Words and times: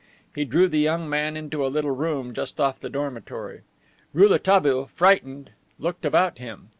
He 0.33 0.45
drew 0.45 0.67
the 0.67 0.79
young 0.79 1.07
man 1.07 1.37
into 1.37 1.63
a 1.63 1.67
little 1.69 1.91
room 1.91 2.33
just 2.33 2.59
off 2.59 2.79
the 2.79 2.89
dormitory. 2.89 3.61
Rouletabille, 4.15 4.87
frightened, 4.87 5.51
looked 5.77 6.05
about 6.05 6.39
him. 6.39 6.69